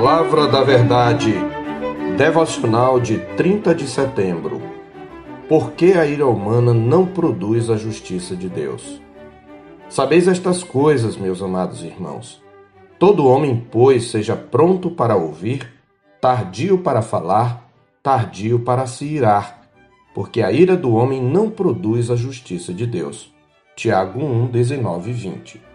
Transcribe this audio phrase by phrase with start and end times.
[0.00, 1.34] Palavra da Verdade,
[2.16, 4.62] devocional de 30 de setembro.
[5.48, 9.02] Por que a ira humana não produz a justiça de Deus?
[9.88, 12.40] Sabeis estas coisas, meus amados irmãos.
[12.96, 15.68] Todo homem, pois, seja pronto para ouvir,
[16.20, 17.68] tardio para falar,
[18.00, 19.68] tardio para se irar,
[20.14, 23.34] porque a ira do homem não produz a justiça de Deus.
[23.74, 25.67] Tiago 1, 19 e 20.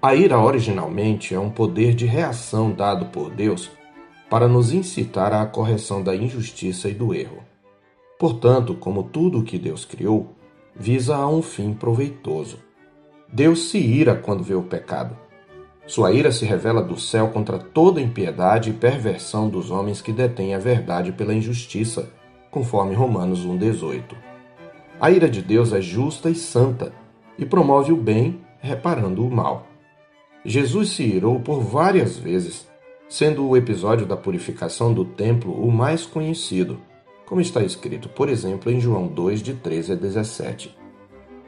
[0.00, 3.68] A ira originalmente é um poder de reação dado por Deus
[4.30, 7.42] para nos incitar à correção da injustiça e do erro.
[8.16, 10.36] Portanto, como tudo o que Deus criou,
[10.72, 12.58] visa a um fim proveitoso.
[13.26, 15.16] Deus se ira quando vê o pecado.
[15.84, 20.54] Sua ira se revela do céu contra toda impiedade e perversão dos homens que detêm
[20.54, 22.08] a verdade pela injustiça,
[22.52, 24.14] conforme Romanos 1,18.
[25.00, 26.92] A ira de Deus é justa e santa
[27.36, 29.66] e promove o bem, reparando o mal.
[30.44, 32.68] Jesus se irou por várias vezes,
[33.08, 36.80] sendo o episódio da purificação do templo o mais conhecido,
[37.26, 40.78] como está escrito, por exemplo, em João 2, de 13 a 17.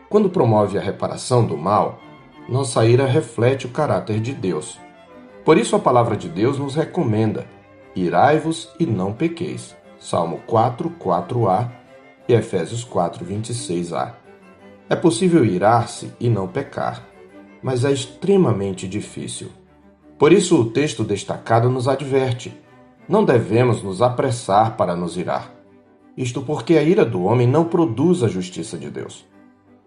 [0.08, 2.00] Quando promove a reparação do mal,
[2.48, 4.78] nossa ira reflete o caráter de Deus.
[5.44, 7.46] Por isso a palavra de Deus nos recomenda:
[7.94, 9.74] irai-vos e não pequeis.
[10.00, 11.70] Salmo 4, 4a
[12.28, 14.14] e Efésios 4, 26a.
[14.88, 17.09] É possível irar-se e não pecar
[17.62, 19.48] mas é extremamente difícil.
[20.18, 22.56] Por isso, o texto destacado nos adverte:
[23.08, 25.50] não devemos nos apressar para nos irar.
[26.16, 29.26] Isto porque a ira do homem não produz a justiça de Deus.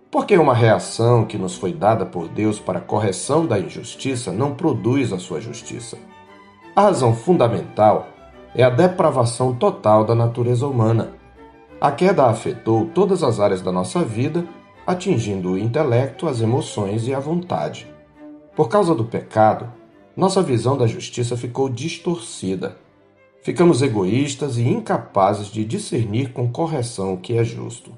[0.10, 4.54] Porque uma reação que nos foi dada por Deus para a correção da injustiça não
[4.54, 5.98] produz a sua justiça.
[6.76, 8.08] A razão fundamental
[8.56, 11.14] é a depravação total da natureza humana.
[11.82, 14.46] A queda afetou todas as áreas da nossa vida
[14.86, 17.88] atingindo o intelecto, as emoções e a vontade.
[18.56, 19.72] Por causa do pecado,
[20.16, 22.78] nossa visão da justiça ficou distorcida.
[23.42, 27.92] Ficamos egoístas e incapazes de discernir com correção o que é justo.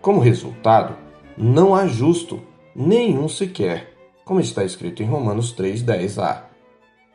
[0.00, 0.96] Como resultado,
[1.36, 2.40] não há justo,
[2.74, 3.94] nenhum sequer,
[4.24, 6.42] como está escrito em Romanos 3,10a.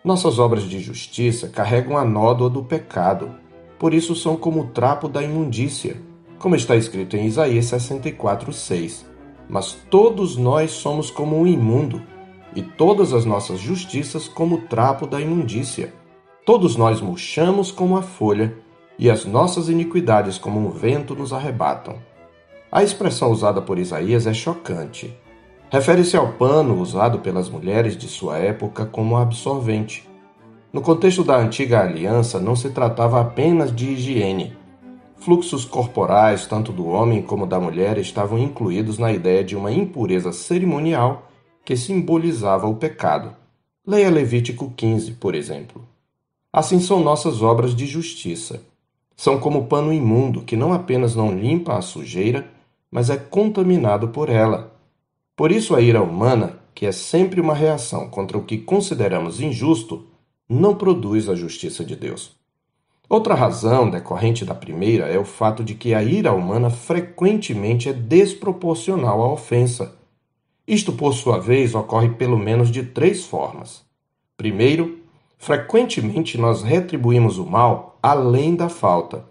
[0.04, 3.32] Nossas obras de justiça carregam a nódoa do pecado,
[3.78, 6.07] por isso são como o trapo da imundícia
[6.40, 9.06] como está escrito em Isaías 64:6.
[9.50, 12.02] Mas todos nós somos como um imundo,
[12.56, 15.94] e todas as nossas justiças como o trapo da imundícia.
[16.46, 18.56] Todos nós murchamos como a folha,
[18.98, 21.96] e as nossas iniquidades como um vento nos arrebatam.
[22.72, 25.16] A expressão usada por Isaías é chocante.
[25.70, 30.08] Refere-se ao pano usado pelas mulheres de sua época como absorvente.
[30.74, 34.57] No contexto da antiga aliança, não se tratava apenas de higiene,
[35.20, 40.32] Fluxos corporais, tanto do homem como da mulher, estavam incluídos na ideia de uma impureza
[40.32, 41.30] cerimonial
[41.66, 43.36] que simbolizava o pecado.
[43.86, 45.86] Leia Levítico 15, por exemplo.
[46.54, 48.64] Assim são nossas obras de justiça.
[49.16, 52.48] São como pano imundo que não apenas não limpa a sujeira,
[52.90, 54.74] mas é contaminado por ela.
[55.36, 60.08] Por isso a ira humana, que é sempre uma reação contra o que consideramos injusto,
[60.48, 62.37] não produz a justiça de Deus.
[63.10, 67.94] Outra razão decorrente da primeira é o fato de que a ira humana frequentemente é
[67.94, 69.96] desproporcional à ofensa.
[70.68, 73.86] Isto, por sua vez, ocorre pelo menos de três formas.
[74.36, 75.00] Primeiro,
[75.38, 79.24] frequentemente nós retribuímos o mal além da falta.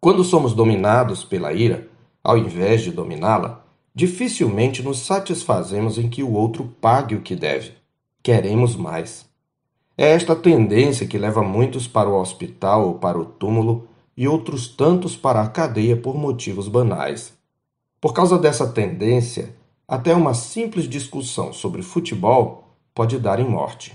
[0.00, 1.88] Quando somos dominados pela ira,
[2.24, 3.64] ao invés de dominá-la,
[3.94, 7.72] dificilmente nos satisfazemos em que o outro pague o que deve.
[8.22, 9.28] Queremos mais.
[9.98, 14.68] É esta tendência que leva muitos para o hospital ou para o túmulo e outros
[14.68, 17.32] tantos para a cadeia por motivos banais.
[17.98, 19.56] Por causa dessa tendência,
[19.88, 23.94] até uma simples discussão sobre futebol pode dar em morte.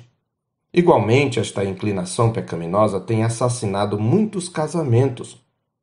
[0.74, 5.38] Igualmente, esta inclinação pecaminosa tem assassinado muitos casamentos,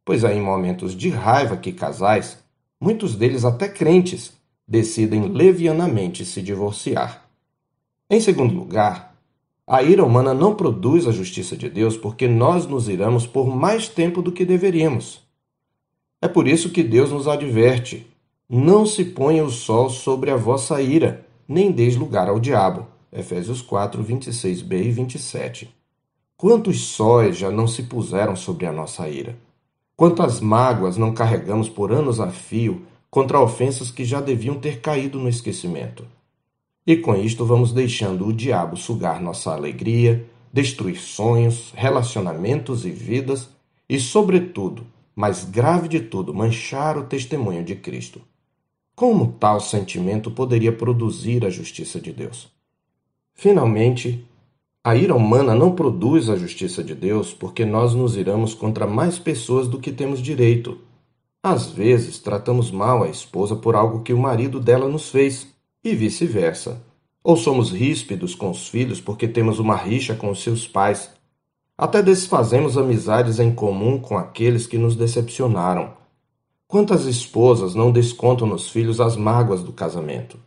[0.05, 2.39] pois é em momentos de raiva que casais,
[2.81, 4.33] muitos deles até crentes,
[4.67, 7.25] decidem levianamente se divorciar.
[8.11, 9.14] Em segundo lugar,
[9.69, 13.87] a ira humana não produz a justiça de Deus porque nós nos iramos por mais
[13.87, 15.20] tempo do que deveríamos.
[16.23, 18.06] É por isso que Deus nos adverte:
[18.49, 22.87] não se ponha o sol sobre a vossa ira, nem deis lugar ao diabo.
[23.12, 25.75] Efésios 4, 26b e 27.
[26.35, 29.37] Quantos sóis já não se puseram sobre a nossa ira?
[29.94, 35.19] Quantas mágoas não carregamos por anos a fio contra ofensas que já deviam ter caído
[35.19, 36.06] no esquecimento?
[36.88, 43.50] E com isto vamos deixando o diabo sugar nossa alegria, destruir sonhos, relacionamentos e vidas
[43.87, 48.23] e, sobretudo, mais grave de tudo, manchar o testemunho de Cristo.
[48.96, 52.49] Como tal sentimento poderia produzir a justiça de Deus?
[53.35, 54.26] Finalmente,
[54.85, 59.19] A ira humana não produz a justiça de Deus porque nós nos iramos contra mais
[59.19, 60.79] pessoas do que temos direito.
[61.43, 65.46] Às vezes, tratamos mal a esposa por algo que o marido dela nos fez,
[65.82, 66.82] e vice-versa.
[67.22, 71.10] Ou somos ríspidos com os filhos porque temos uma rixa com os seus pais.
[71.76, 75.92] Até desfazemos amizades em comum com aqueles que nos decepcionaram.
[76.66, 80.38] Quantas esposas não descontam nos filhos as mágoas do casamento?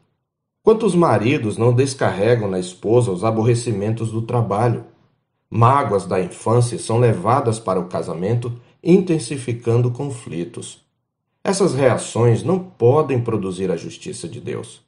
[0.63, 4.85] Quantos maridos não descarregam na esposa os aborrecimentos do trabalho?
[5.49, 10.81] Mágoas da infância são levadas para o casamento, intensificando conflitos.
[11.43, 14.81] Essas reações não podem produzir a justiça de Deus.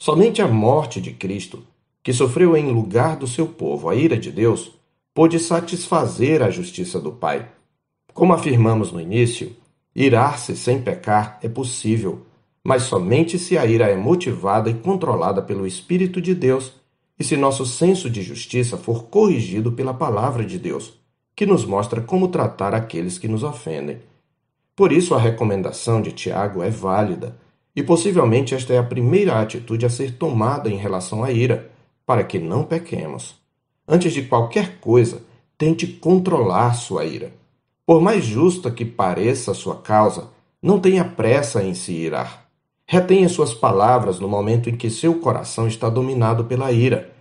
[0.00, 1.62] Somente a morte de Cristo,
[2.02, 4.72] que sofreu em lugar do seu povo a ira de Deus,
[5.14, 7.48] pôde satisfazer a justiça do Pai.
[8.12, 9.54] Como afirmamos no início,
[9.94, 12.26] irar-se sem pecar é possível
[12.62, 16.72] mas somente se a ira é motivada e controlada pelo Espírito de Deus
[17.18, 20.94] e se nosso senso de justiça for corrigido pela palavra de Deus,
[21.34, 23.98] que nos mostra como tratar aqueles que nos ofendem.
[24.74, 27.36] Por isso, a recomendação de Tiago é válida,
[27.74, 31.70] e possivelmente esta é a primeira atitude a ser tomada em relação à ira,
[32.04, 33.36] para que não pequemos.
[33.86, 35.22] Antes de qualquer coisa,
[35.56, 37.32] tente controlar sua ira.
[37.86, 40.28] Por mais justa que pareça a sua causa,
[40.62, 42.46] não tenha pressa em se irar.
[42.86, 47.12] Retenha suas palavras no momento em que seu coração está dominado pela ira.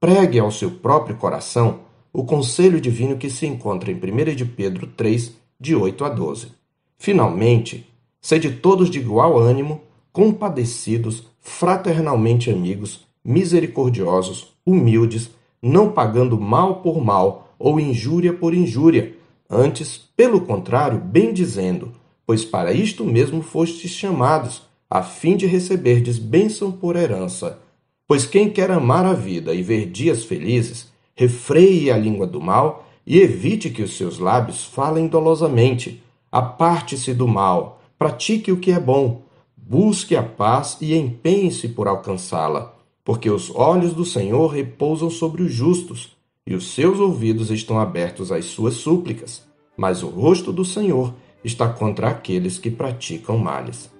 [0.00, 1.80] Pregue ao seu próprio coração
[2.12, 6.52] o conselho divino que se encontra em 1 de Pedro 3, de 8 a 12.
[6.96, 7.86] Finalmente,
[8.20, 9.82] sede todos de igual ânimo,
[10.12, 15.30] compadecidos, fraternalmente amigos, misericordiosos, humildes,
[15.62, 19.14] não pagando mal por mal ou injúria por injúria,
[19.50, 21.92] antes, pelo contrário, bem dizendo,
[22.26, 27.58] pois para isto mesmo fostes chamados, a fim de receberdes bênção por herança.
[28.06, 32.86] Pois quem quer amar a vida e ver dias felizes, refreie a língua do mal
[33.06, 36.02] e evite que os seus lábios falem dolosamente.
[36.30, 39.22] Aparte-se do mal, pratique o que é bom,
[39.70, 42.74] busque a paz e empenhe-se por alcançá-la,
[43.04, 46.16] porque os olhos do Senhor repousam sobre os justos
[46.46, 51.12] e os seus ouvidos estão abertos às suas súplicas, mas o rosto do Senhor
[51.44, 53.90] está contra aqueles que praticam males.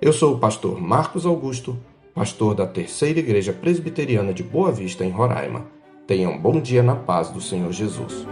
[0.00, 1.76] Eu sou o pastor Marcos Augusto,
[2.14, 5.66] pastor da Terceira Igreja Presbiteriana de Boa Vista, em Roraima.
[6.06, 8.24] Tenha um bom dia na paz do Senhor Jesus.